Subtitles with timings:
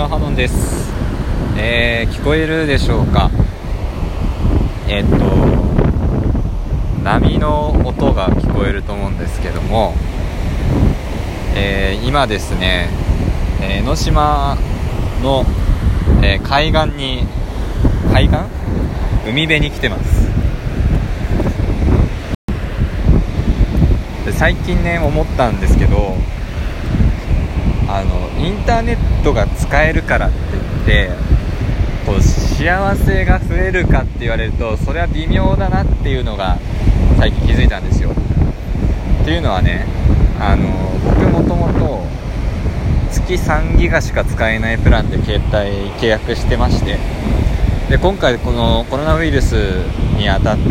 [0.00, 0.90] はハノンです、
[1.58, 3.30] えー、聞こえるでしょうか？
[4.88, 5.18] えー、っと
[7.04, 9.92] 波の音が聞こえると思うんですけども、
[11.54, 12.88] えー、今ですね、
[13.60, 14.56] え江ノ島
[15.22, 15.44] の、
[16.22, 17.26] え海岸に
[18.10, 18.38] 海岸？
[19.28, 20.30] 海辺に来てます。
[24.32, 26.16] 最近ね思ったんですけど
[27.92, 31.10] あのインターネットが使えるからって言って
[32.06, 36.58] こう幸せが増えるかって言われるとそれは微妙だなっていうのが
[37.18, 38.10] 最近気づいたんですよ。
[38.10, 39.86] っていうのはね
[40.38, 40.68] あの
[41.04, 42.04] 僕もともと
[43.10, 46.96] 月3ギガしか使えないプランで携帯契約してまして
[47.90, 49.54] で今回このコロナウイルス
[50.16, 50.62] にあたって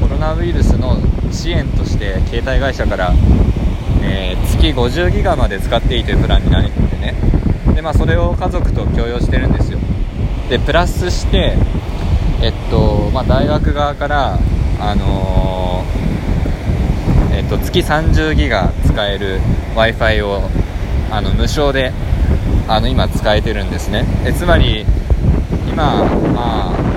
[0.00, 0.96] コロナウイルスの
[1.30, 3.12] 支援として携帯会社から
[4.02, 7.14] えー、月50ギガまで使っていいというプランになってね。
[7.74, 9.78] で、まあ、それを家族と共用してるんですよ。
[10.48, 11.56] でプラスして
[12.40, 14.38] えっと、まあ、大学側から
[14.80, 19.40] あのー、えっと、月30ギガ使える
[19.74, 20.42] w i f i を
[21.10, 21.92] あの無償で
[22.68, 24.04] あの今使えてるんですね。
[24.24, 24.84] えつまり
[25.68, 26.04] 今
[26.34, 26.88] まあ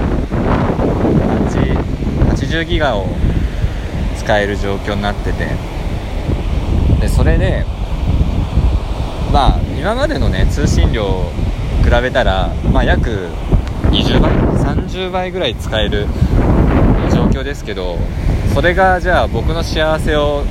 [2.52, 3.06] 80ギガを
[4.18, 5.81] 使える状況になってて。
[7.02, 7.66] でそれで
[9.34, 11.24] まあ今までのね通信量
[11.84, 13.28] 比べたら、まあ、約
[13.90, 16.06] 20倍30倍ぐらい使える
[17.12, 17.98] 状況ですけど
[18.54, 20.44] それがじゃあ僕の幸せを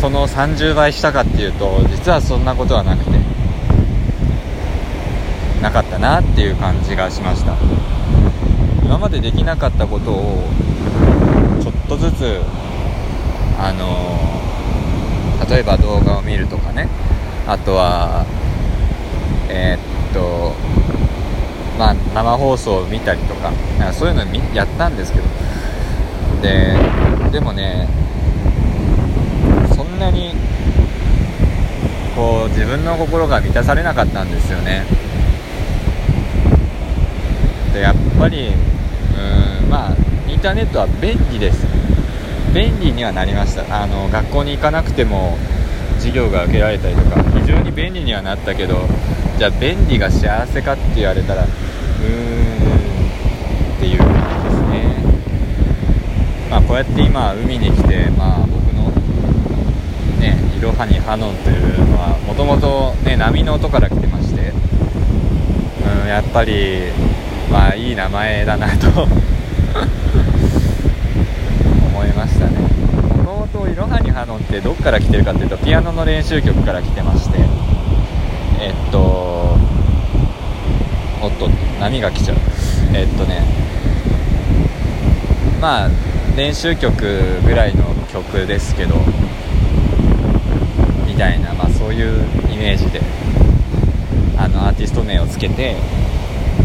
[0.00, 3.10] その30倍したかっていうと実はそんなことはなくて
[5.60, 7.56] なかったなっていう感じがしました。
[8.84, 10.44] 今までできなかったことを
[11.62, 12.40] ちょっとずつ
[13.58, 14.53] あの
[15.48, 16.88] 例えば動画を見るとかね。
[17.46, 18.24] あとは
[19.48, 20.52] えー、っと
[21.78, 23.52] まあ生放送を見たりとか。
[23.78, 24.24] かそういうの
[24.54, 25.24] やったんですけど。
[26.42, 26.76] で
[27.32, 27.88] でもね
[29.74, 30.34] そんなに
[32.14, 34.84] こう自分の心が満たされなかったんですよね。
[37.72, 39.96] でやっぱりうんまあ
[40.30, 41.66] インターネットは便利です。
[42.54, 43.82] 便利にはなりました。
[43.82, 45.36] あの学校に行かなくても
[45.98, 48.86] 授業が受けられたりとか非常に便利にはなったけど
[49.38, 51.50] じゃあ便利が幸せかって言われたらうーん
[53.76, 54.94] っていう感じですね。
[56.48, 58.90] まあこうやって今海に来てまあ僕の
[60.20, 64.52] ねいろはにハノンというのはもともとね波の音から来てまして
[66.02, 66.92] うんやっぱり
[67.50, 69.08] まあいい名前だなと
[72.14, 72.58] ましたね。
[73.24, 77.38] もともといろはにハノンってどっから来てるかっていうとピアノの練習曲から来てまして
[78.60, 78.98] えっと
[81.20, 81.48] おっと
[81.80, 82.36] 波が来ちゃう。
[82.94, 83.42] えっとね
[85.60, 85.90] まあ
[86.36, 86.94] 練習曲
[87.44, 88.94] ぐらいの曲ですけど
[91.06, 93.00] みたいな、まあ、そういうイメージで
[94.36, 95.76] あのアーティスト名をつけて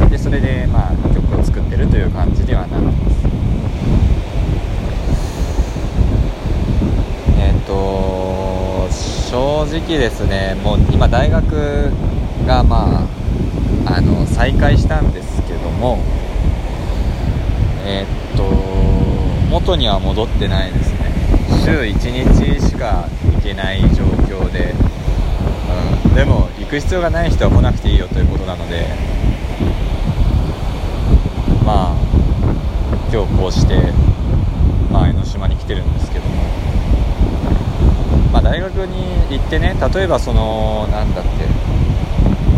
[0.09, 3.19] でそれで、まあ、曲を作ってるという感じではなってます
[7.69, 8.87] と
[9.59, 11.91] 正直ですねもう今大学
[12.47, 13.05] がま
[13.85, 15.99] ああの再開したんですけども
[17.83, 18.43] えー、っと
[19.49, 20.99] 元には戻ってないですね。
[21.65, 24.73] 週1日しか行けない状況で、
[26.05, 28.87] うん、でも行く必要がない人は来なくていいよということなので
[31.65, 31.95] まあ
[33.11, 33.91] 今日こうして、
[34.89, 36.48] まあ、江ノ島に来てるんですけども。
[38.39, 41.29] あ、大学に行ってね例えばそのなんだっけ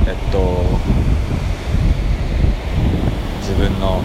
[0.09, 0.39] えっと
[3.41, 4.01] 自分の、う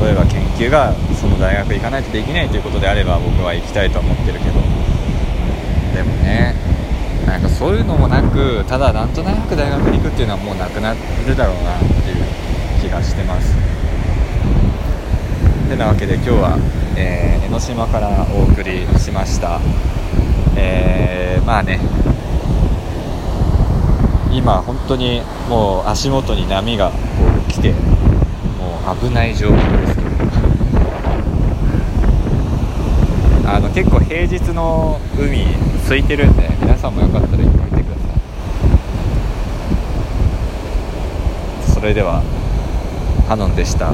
[0.00, 4.52] ん、例えば研究がその大学行かないとできないということであれば僕は行きたいと思ってるけど
[5.94, 6.54] でもね
[7.26, 12.24] なんかそういうのもなくただなんとなく大学に行くっていうのはもうなくなるだろうなっていう
[12.80, 13.77] 気がしてます。
[15.68, 16.58] てなわけで今日は
[16.96, 19.60] えー、江ノ島からお送りしました、
[20.56, 21.78] えー、まあね。
[24.32, 26.96] 今本当にもう足元に波がこ
[27.46, 27.78] う来ても
[28.92, 30.08] う危ない状況ですけど。
[33.50, 35.46] あの結構平日の海
[35.84, 38.02] 空いてるんで皆さんもよかったら行ってみてくださ
[41.68, 41.72] い。
[41.74, 42.22] それでは
[43.28, 43.92] ハノンでした。